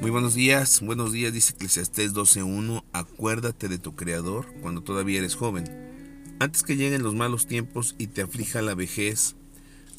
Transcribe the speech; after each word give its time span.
Muy 0.00 0.10
buenos 0.10 0.34
días, 0.34 0.80
buenos 0.80 1.12
días, 1.12 1.32
dice 1.32 1.52
Eclesiastés 1.54 2.14
12.1, 2.14 2.84
acuérdate 2.92 3.68
de 3.68 3.78
tu 3.78 3.96
Creador 3.96 4.46
cuando 4.60 4.82
todavía 4.82 5.18
eres 5.18 5.34
joven, 5.34 5.64
antes 6.38 6.62
que 6.62 6.76
lleguen 6.76 7.02
los 7.02 7.14
malos 7.14 7.46
tiempos 7.46 7.96
y 7.98 8.06
te 8.06 8.22
aflija 8.22 8.62
la 8.62 8.76
vejez, 8.76 9.34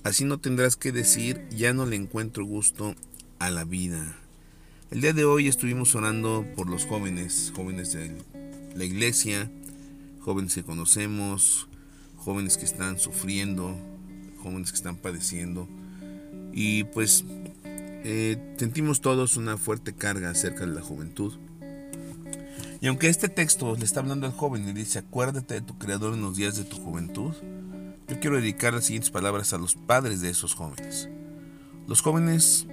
así 0.04 0.23
no 0.23 0.39
tendrás 0.39 0.78
que 0.78 0.94
decir, 0.94 1.46
ya 1.49 1.73
no 1.73 1.86
le 1.86 1.97
encuentro 1.97 2.46
gusto 2.46 2.96
a 3.39 3.49
la 3.49 3.65
vida. 3.65 4.17
El 4.90 5.02
día 5.02 5.13
de 5.13 5.26
hoy 5.26 5.47
estuvimos 5.47 5.94
orando 5.96 6.46
por 6.56 6.69
los 6.69 6.85
jóvenes, 6.85 7.51
jóvenes 7.56 7.92
de 7.92 8.15
la 8.76 8.85
iglesia, 8.85 9.51
jóvenes 10.21 10.56
que 10.56 10.63
conocemos, 10.63 11.67
jóvenes 12.15 12.58
que 12.58 12.65
están 12.65 12.99
sufriendo, 12.99 13.76
jóvenes 14.42 14.71
que 14.71 14.78
están 14.78 14.96
padeciendo. 14.96 15.67
Y 16.53 16.85
pues 16.85 17.26
eh, 18.04 18.55
sentimos 18.58 19.02
todos 19.02 19.38
una 19.38 19.58
fuerte 19.58 19.94
carga 19.94 20.30
acerca 20.30 20.66
de 20.66 20.73
la 20.73 20.82
juventud. 20.82 21.34
Y 22.82 22.88
aunque 22.88 23.10
este 23.10 23.28
texto 23.28 23.76
le 23.76 23.84
está 23.84 24.00
hablando 24.00 24.26
al 24.26 24.34
joven 24.34 24.68
y 24.68 24.73
dice, 24.73 25.00
acuérdate 25.00 25.56
de 25.56 25.62
tu 25.62 25.78
creador 25.78 26.14
en 26.14 26.22
los 26.22 26.38
días 26.38 26.56
de 26.56 26.64
tu 26.64 26.78
juventud, 26.78 27.34
yo 28.08 28.20
quiero 28.20 28.38
dedicar 28.38 28.73
las 28.73 28.86
siguientes 28.86 29.12
palabras 29.12 29.54
a 29.54 29.58
los 29.58 29.76
padres 29.76 30.22
de 30.22 30.30
esos 30.30 30.54
jóvenes. 30.56 31.09
Los 31.88 32.02
jóvenes 32.02 32.68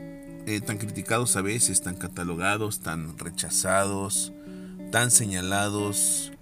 eh, 0.47 0.61
tan 0.61 0.79
criticados 0.79 1.35
a 1.37 1.43
veces, 1.43 1.83
tan 1.83 1.97
catalogados, 1.97 2.81
tan 2.81 3.19
rechazados, 3.19 4.33
tan 4.93 5.11
señalados, 5.11 6.33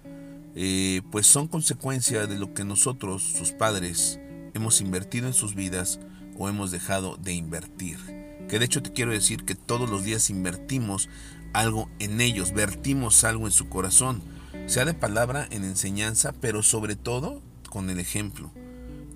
eh, 0.53 1.01
pues 1.11 1.25
son 1.25 1.47
consecuencia 1.47 2.27
de 2.27 2.37
lo 2.37 2.53
que 2.53 2.63
nosotros, 2.63 3.23
sus 3.23 3.51
padres, 3.51 4.19
hemos 4.53 4.79
invertido 4.79 5.27
en 5.27 5.33
sus 5.33 5.55
vidas 5.55 5.99
o 6.37 6.47
hemos 6.47 6.69
dejado 6.69 7.17
de 7.17 7.33
invertir. 7.33 8.24
Que 8.49 8.59
de 8.59 8.65
hecho 8.65 8.83
te 8.83 8.91
quiero 8.91 9.11
decir 9.11 9.43
que 9.45 9.55
todos 9.55 9.89
los 9.89 10.03
días 10.03 10.29
invertimos 10.29 11.09
algo 11.53 11.89
en 11.99 12.21
ellos, 12.21 12.53
vertimos 12.53 13.23
algo 13.23 13.45
en 13.45 13.51
su 13.51 13.69
corazón, 13.69 14.21
sea 14.67 14.85
de 14.85 14.93
palabra, 14.93 15.47
en 15.51 15.63
enseñanza, 15.63 16.33
pero 16.41 16.63
sobre 16.63 16.95
todo 16.95 17.41
con 17.69 17.89
el 17.89 17.99
ejemplo, 17.99 18.51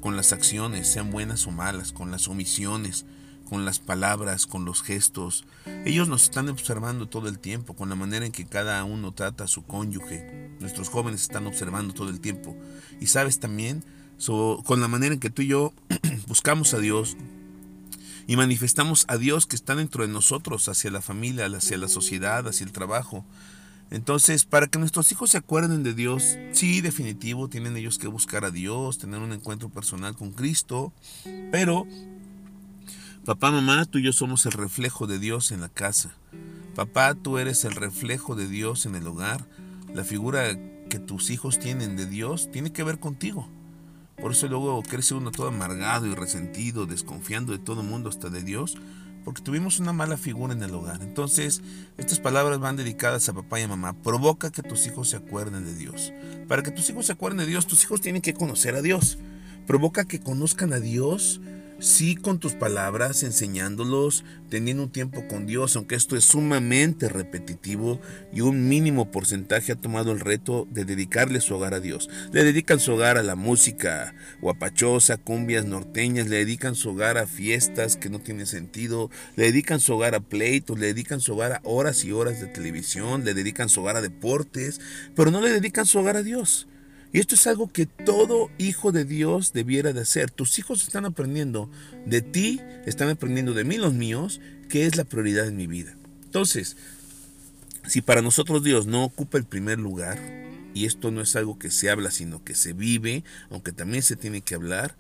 con 0.02 0.16
las 0.16 0.34
acciones, 0.34 0.88
sean 0.88 1.12
buenas 1.12 1.48
o 1.48 1.52
malas, 1.52 1.92
con 1.92 2.12
las 2.12 2.28
omisiones, 2.28 3.06
con 3.50 3.66
las 3.66 3.80
palabras, 3.80 4.46
con 4.46 4.64
los 4.64 4.84
gestos. 4.84 5.46
Ellos 5.86 6.08
nos 6.08 6.24
están 6.24 6.48
observando 6.50 7.08
todo 7.08 7.28
el 7.28 7.40
tiempo, 7.40 7.76
con 7.76 7.90
la 7.90 7.96
manera 7.96 8.26
en 8.26 8.32
que 8.32 8.46
cada 8.46 8.84
uno 8.84 9.12
trata 9.12 9.46
a 9.46 9.48
su 9.48 9.64
cónyuge. 9.64 10.52
Nuestros 10.60 10.90
jóvenes 10.90 11.24
están 11.24 11.48
observando 11.48 11.94
todo 11.94 12.10
el 12.10 12.20
tiempo. 12.20 12.56
Y 13.02 13.08
sabes 13.08 13.40
también, 13.40 13.84
con 14.26 14.82
la 14.82 14.88
manera 14.88 15.14
en 15.14 15.20
que 15.20 15.30
tú 15.30 15.42
y 15.42 15.48
yo 15.48 15.74
buscamos 16.28 16.74
a 16.74 16.80
Dios, 16.80 17.18
y 18.30 18.36
manifestamos 18.36 19.06
a 19.08 19.18
Dios 19.18 19.48
que 19.48 19.56
está 19.56 19.74
dentro 19.74 20.06
de 20.06 20.14
nosotros, 20.14 20.70
hacia 20.70 20.92
la 20.92 21.02
familia, 21.02 21.48
hacia 21.48 21.80
la 21.80 21.88
sociedad, 21.88 22.48
hacia 22.48 22.64
el 22.64 22.72
trabajo. 22.72 23.26
Entonces, 23.90 24.46
para 24.46 24.68
que 24.68 24.78
nuestros 24.78 25.12
hijos 25.12 25.32
se 25.32 25.40
acuerden 25.40 25.82
de 25.82 25.96
Dios, 25.96 26.38
sí, 26.52 26.82
definitivo, 26.82 27.48
tienen 27.48 27.76
ellos 27.76 27.98
que 27.98 28.08
buscar 28.08 28.46
a 28.46 28.52
Dios, 28.52 29.00
tener 29.00 29.20
un 29.20 29.34
encuentro 29.34 29.70
personal 29.70 30.16
con 30.16 30.32
Cristo, 30.32 30.94
pero 31.52 31.88
papá, 33.26 33.50
mamá, 33.50 33.86
tú 33.86 33.98
y 33.98 34.04
yo 34.04 34.14
somos 34.14 34.46
el 34.46 34.52
reflejo 34.52 35.08
de 35.08 35.18
Dios 35.18 35.52
en 35.52 35.62
la 35.62 35.70
casa. 35.70 36.12
Papá, 36.76 37.16
tú 37.16 37.40
eres 37.40 37.66
el 37.66 37.74
reflejo 37.74 38.36
de 38.36 38.48
Dios 38.48 38.86
en 38.86 38.94
el 38.94 39.08
hogar. 39.08 39.48
La 39.96 40.04
figura 40.04 40.56
que 40.88 41.00
tus 41.00 41.32
hijos 41.32 41.58
tienen 41.58 41.96
de 41.96 42.06
Dios 42.06 42.52
tiene 42.52 42.72
que 42.72 42.84
ver 42.84 43.00
contigo. 43.00 43.50
Por 44.22 44.32
eso 44.32 44.48
luego 44.48 44.82
crece 44.84 45.14
uno 45.14 45.32
todo 45.32 45.48
amargado 45.48 46.06
y 46.06 46.14
resentido, 46.14 46.86
desconfiando 46.86 47.54
de 47.54 47.60
todo 47.60 47.84
mundo, 47.84 48.10
hasta 48.10 48.30
de 48.30 48.44
Dios, 48.44 48.78
porque 49.24 49.42
tuvimos 49.42 49.80
una 49.80 49.94
mala 49.94 50.18
figura 50.18 50.54
en 50.54 50.64
el 50.64 50.74
hogar. 50.74 51.02
Entonces, 51.02 51.62
estas 51.98 52.20
palabras 52.20 52.60
van 52.60 52.76
dedicadas 52.76 53.30
a 53.30 53.34
papá 53.34 53.60
y 53.60 53.64
a 53.64 53.68
mamá. 53.68 53.94
Provoca 53.94 54.52
que 54.52 54.64
tus 54.64 54.88
hijos 54.88 55.10
se 55.10 55.18
acuerden 55.18 55.66
de 55.66 55.76
Dios. 55.76 56.14
Para 56.48 56.64
que 56.64 56.72
tus 56.72 56.90
hijos 56.90 57.06
se 57.06 57.14
acuerden 57.14 57.40
de 57.40 57.46
Dios, 57.46 57.68
tus 57.68 57.84
hijos 57.84 58.02
tienen 58.02 58.22
que 58.22 58.34
conocer 58.34 58.76
a 58.76 58.82
Dios. 58.82 59.20
Provoca 59.68 60.06
que 60.06 60.20
conozcan 60.20 60.74
a 60.74 60.80
Dios 60.80 61.40
sí 61.80 62.16
con 62.16 62.40
tus 62.40 62.54
palabras, 62.54 63.24
enseñándolos, 63.24 64.24
teniendo 64.50 64.84
un 64.84 64.92
tiempo 64.92 65.28
con 65.28 65.46
Dios, 65.46 65.76
aunque 65.76 65.96
esto 65.96 66.16
es 66.16 66.26
sumamente 66.26 67.10
repetitivo 67.10 68.00
y 68.34 68.42
un 68.42 68.68
mínimo 68.68 69.12
porcentaje 69.12 69.72
ha 69.72 69.76
tomado 69.76 70.12
el 70.12 70.20
reto 70.20 70.68
de 70.72 70.86
dedicarle 70.86 71.42
su 71.42 71.56
hogar 71.56 71.74
a 71.74 71.80
Dios. 71.80 72.10
Le 72.32 72.44
dedican 72.44 72.80
su 72.80 72.94
hogar 72.94 73.18
a 73.18 73.24
la 73.24 73.36
música 73.36 74.14
guapachosa, 74.42 75.18
cumbias 75.18 75.66
norteñas, 75.66 76.28
le 76.28 76.38
dedican 76.38 76.76
su 76.76 76.92
hogar 76.92 77.18
a 77.18 77.28
fiestas 77.28 77.98
que 77.98 78.10
no 78.10 78.20
tienen 78.20 78.48
sentido, 78.48 79.10
le 79.36 79.46
dedican 79.46 79.80
su 79.80 79.94
hogar 79.94 80.16
a 80.16 80.20
pleitos, 80.20 80.80
le 80.80 80.88
dedican 80.88 81.22
su 81.22 81.34
hogar 81.34 81.54
a 81.54 81.62
horas 81.64 82.04
y 82.04 82.12
horas 82.12 82.40
de 82.40 82.48
televisión, 82.48 83.26
le 83.26 83.34
dedican 83.34 83.70
su 83.70 83.82
hogar 83.82 83.98
a 83.98 84.02
deportes, 84.02 84.80
pero 85.16 85.32
no 85.32 85.42
le 85.42 85.52
dedican 85.52 85.86
su 85.86 86.00
hogar 86.00 86.18
a 86.18 86.24
Dios. 86.24 86.69
Y 87.12 87.20
esto 87.20 87.36
es 87.36 87.48
algo 87.48 87.72
que 87.72 87.88
todo 87.88 88.52
hijo 88.58 88.92
de 88.92 89.04
Dios 89.04 89.52
debiera 89.54 89.94
de 89.94 90.02
hacer. 90.02 90.30
Tus 90.30 90.60
hijos 90.60 90.84
están 90.84 91.06
aprendiendo 91.06 91.70
de 92.06 92.22
ti, 92.22 92.62
están 92.86 93.10
aprendiendo 93.10 93.54
de 93.54 93.64
mí 93.64 93.78
los 93.78 93.94
míos, 93.94 94.40
que 94.70 94.86
es 94.86 94.96
la 94.96 95.06
prioridad 95.06 95.48
en 95.48 95.58
mi 95.58 95.66
vida. 95.66 95.96
Entonces, 96.26 96.78
si 97.88 98.02
para 98.02 98.22
nosotros 98.22 98.64
Dios 98.64 98.86
no 98.86 99.04
ocupa 99.04 99.40
el 99.40 99.46
primer 99.46 99.80
lugar, 99.80 100.20
y 100.76 100.86
esto 100.86 101.10
no 101.10 101.22
es 101.22 101.36
algo 101.36 101.58
que 101.58 101.72
se 101.72 101.90
habla, 101.90 102.12
sino 102.12 102.44
que 102.44 102.54
se 102.54 102.74
vive, 102.74 103.24
aunque 103.50 103.72
también 103.72 104.04
se 104.04 104.16
tiene 104.16 104.42
que 104.42 104.54
hablar, 104.54 104.96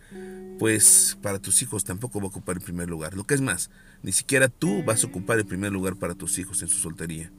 pues 0.57 1.15
para 1.21 1.37
tus 1.37 1.61
hijos 1.61 1.83
tampoco 1.83 2.19
va 2.19 2.25
a 2.25 2.29
ocupar 2.29 2.55
el 2.55 2.63
primer 2.63 2.89
lugar. 2.89 3.13
Lo 3.13 3.25
que 3.25 3.35
es 3.35 3.41
más, 3.41 3.69
ni 4.01 4.11
siquiera 4.11 4.49
tú 4.49 4.83
vas 4.83 5.03
a 5.03 5.07
ocupar 5.07 5.37
el 5.37 5.45
primer 5.45 5.71
lugar 5.71 5.95
para 5.95 6.15
tus 6.15 6.39
hijos 6.39 6.63
en 6.63 6.69
su 6.69 6.79
soltería 6.79 7.31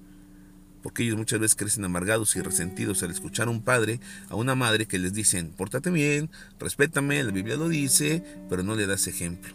porque 0.83 1.03
ellos 1.03 1.17
muchas 1.17 1.41
veces 1.41 1.57
crecen 1.57 1.85
amargados 1.85 2.35
y 2.37 2.41
resentidos 2.41 3.03
al 3.03 3.11
escuchar 3.11 3.49
a 3.49 3.51
un 3.51 3.63
padre, 3.63 4.01
a 4.29 4.37
una 4.37 4.55
madre 4.55 4.87
que 4.87 4.99
les 4.99 5.13
dicen, 5.13 5.53
pórtate 5.57 5.91
bien, 5.91 6.31
respétame, 6.59 7.23
la 7.23 7.33
Biblia 7.33 7.57
lo 7.57 7.69
dice, 7.69 8.23
pero 8.49 8.63
no 8.63 8.75
le 8.75 8.87
das 8.87 9.07
ejemplo. 9.07 9.55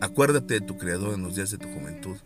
Acuérdate 0.00 0.54
de 0.54 0.60
tu 0.60 0.76
Creador 0.76 1.14
en 1.14 1.22
los 1.22 1.36
días 1.36 1.50
de 1.50 1.58
tu 1.58 1.68
juventud, 1.68 2.16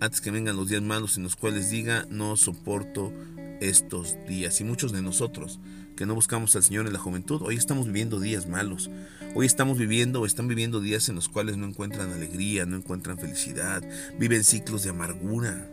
antes 0.00 0.20
que 0.20 0.30
vengan 0.30 0.56
los 0.56 0.68
días 0.68 0.82
malos 0.82 1.16
en 1.16 1.22
los 1.22 1.36
cuales 1.36 1.70
diga, 1.70 2.06
no 2.10 2.36
soporto 2.36 3.12
estos 3.60 4.16
días. 4.26 4.60
Y 4.60 4.64
muchos 4.64 4.92
de 4.92 5.02
nosotros 5.02 5.60
que 5.96 6.06
no 6.06 6.14
buscamos 6.14 6.56
al 6.56 6.62
Señor 6.62 6.86
en 6.86 6.92
la 6.92 6.98
juventud, 6.98 7.42
hoy 7.42 7.56
estamos 7.56 7.86
viviendo 7.86 8.18
días 8.18 8.48
malos. 8.48 8.90
Hoy 9.34 9.46
estamos 9.46 9.78
viviendo 9.78 10.20
o 10.20 10.26
están 10.26 10.48
viviendo 10.48 10.80
días 10.80 11.08
en 11.08 11.14
los 11.14 11.28
cuales 11.28 11.56
no 11.56 11.66
encuentran 11.66 12.12
alegría, 12.12 12.66
no 12.66 12.76
encuentran 12.76 13.18
felicidad, 13.18 13.82
viven 14.18 14.44
ciclos 14.44 14.82
de 14.82 14.90
amargura 14.90 15.70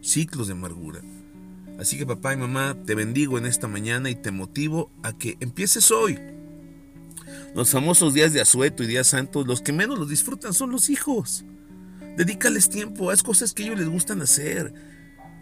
ciclos 0.00 0.46
de 0.46 0.54
amargura. 0.54 1.00
Así 1.78 1.96
que 1.96 2.06
papá 2.06 2.34
y 2.34 2.36
mamá, 2.36 2.76
te 2.86 2.94
bendigo 2.94 3.38
en 3.38 3.46
esta 3.46 3.68
mañana 3.68 4.10
y 4.10 4.16
te 4.16 4.30
motivo 4.30 4.90
a 5.02 5.16
que 5.16 5.36
empieces 5.40 5.90
hoy. 5.90 6.18
Los 7.54 7.70
famosos 7.70 8.14
días 8.14 8.32
de 8.32 8.40
asueto 8.40 8.82
y 8.82 8.86
días 8.86 9.06
santos, 9.06 9.46
los 9.46 9.60
que 9.60 9.72
menos 9.72 9.98
los 9.98 10.08
disfrutan 10.08 10.54
son 10.54 10.70
los 10.70 10.90
hijos. 10.90 11.44
Dedícales 12.16 12.68
tiempo, 12.68 13.10
haz 13.10 13.22
cosas 13.22 13.54
que 13.54 13.62
ellos 13.62 13.78
les 13.78 13.88
gustan 13.88 14.20
hacer. 14.22 14.74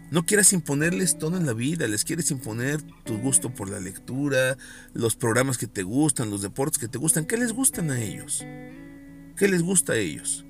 No 0.09 0.25
quieras 0.25 0.53
imponerles 0.53 1.17
todo 1.17 1.35
en 1.35 1.45
la 1.45 1.53
vida, 1.53 1.87
les 1.87 2.05
quieres 2.05 2.31
imponer 2.31 2.81
tu 3.03 3.17
gusto 3.17 3.53
por 3.53 3.69
la 3.69 3.79
lectura, 3.79 4.57
los 4.93 5.15
programas 5.15 5.57
que 5.57 5.67
te 5.67 5.83
gustan, 5.83 6.29
los 6.29 6.41
deportes 6.41 6.77
que 6.79 6.87
te 6.87 6.97
gustan. 6.97 7.25
¿Qué 7.25 7.35
les 7.35 7.51
gustan 7.51 7.91
a 7.91 8.01
ellos? 8.01 8.45
¿Qué 9.35 9.47
les 9.49 9.63
gusta 9.63 9.93
a 9.93 9.97
ellos? 9.97 10.46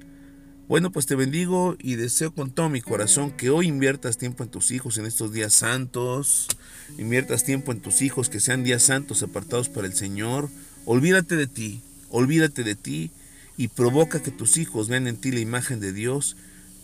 Bueno, 0.68 0.92
pues 0.92 1.06
te 1.06 1.16
bendigo 1.16 1.78
y 1.80 1.96
deseo 1.96 2.34
con 2.34 2.52
todo 2.52 2.68
mi 2.68 2.82
corazón 2.82 3.32
que 3.32 3.50
hoy 3.50 3.68
inviertas 3.68 4.18
tiempo 4.18 4.44
en 4.44 4.50
tus 4.50 4.72
hijos 4.72 4.98
en 4.98 5.06
estos 5.06 5.32
días 5.32 5.54
santos. 5.54 6.50
Inviertas 6.98 7.46
tiempo 7.46 7.72
en 7.72 7.80
tus 7.80 8.02
hijos, 8.02 8.28
que 8.28 8.42
sean 8.42 8.66
días 8.66 8.84
santos 8.84 9.24
apartados 9.24 9.70
para 9.70 9.88
el 9.88 9.94
Señor. 9.94 10.50
Olvídate 10.84 11.38
de 11.38 11.48
ti, 11.48 11.82
olvídate 12.10 12.66
de 12.66 12.76
ti 12.76 13.12
y 13.56 13.70
provoca 13.70 14.22
que 14.22 14.32
tus 14.32 14.58
hijos 14.58 14.90
vean 14.90 15.08
en 15.08 15.16
ti 15.16 15.32
la 15.32 15.40
imagen 15.40 15.80
de 15.80 15.94
Dios 15.94 16.36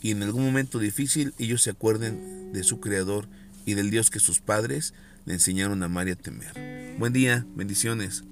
y 0.02 0.12
en 0.12 0.24
algún 0.24 0.46
momento 0.46 0.80
difícil 0.80 1.34
ellos 1.38 1.62
se 1.62 1.72
acuerden 1.72 2.54
de 2.54 2.63
su 2.63 2.80
Creador 2.80 3.28
y 3.66 3.74
del 3.74 3.92
Dios 3.92 4.10
que 4.10 4.22
sus 4.22 4.40
padres 4.40 4.94
le 5.25 5.34
enseñaron 5.34 5.84
a 5.84 5.88
amar 5.88 6.07
y 6.07 6.12
a 6.12 6.16
temer. 6.16 6.96
Buen 6.98 7.12
día, 7.12 7.46
bendiciones. 7.54 8.24